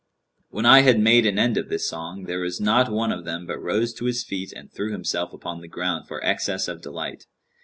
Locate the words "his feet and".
4.05-4.71